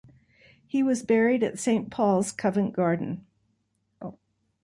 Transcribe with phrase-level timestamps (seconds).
[0.65, 3.27] He was buried at Saint Paul's church, Covent Garden.